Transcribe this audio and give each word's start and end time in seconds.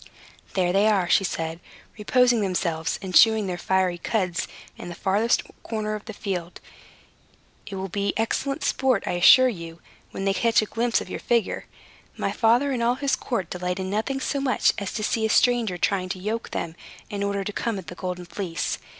"There 0.55 0.73
they 0.73 0.87
are," 0.87 1.07
said 1.11 1.59
she, 1.61 1.93
"reposing 2.01 2.41
themselves 2.41 2.97
and 3.03 3.13
chewing 3.13 3.45
their 3.45 3.55
fiery 3.59 3.99
cuds 3.99 4.47
in 4.75 4.89
that 4.89 4.97
farthest 4.97 5.43
corner 5.61 5.93
of 5.93 6.05
the 6.05 6.13
field. 6.13 6.59
It 7.67 7.75
will 7.75 7.87
be 7.87 8.11
excellent 8.17 8.63
sport, 8.63 9.03
I 9.05 9.11
assure 9.11 9.47
you, 9.47 9.79
when 10.09 10.25
they 10.25 10.33
catch 10.33 10.59
a 10.59 10.65
glimpse 10.65 11.01
of 11.01 11.09
your 11.11 11.19
figure. 11.19 11.67
My 12.17 12.31
father 12.31 12.71
and 12.71 12.81
all 12.81 12.95
his 12.95 13.15
court 13.15 13.51
delight 13.51 13.79
in 13.79 13.91
nothing 13.91 14.19
so 14.19 14.41
much 14.41 14.73
as 14.79 14.91
to 14.93 15.03
see 15.03 15.23
a 15.23 15.29
stranger 15.29 15.77
trying 15.77 16.09
to 16.09 16.19
yoke 16.19 16.49
them, 16.49 16.75
in 17.11 17.21
order 17.21 17.43
to 17.43 17.53
come 17.53 17.77
at 17.77 17.85
the 17.85 17.93
Golden 17.93 18.25
Fleece. 18.25 18.79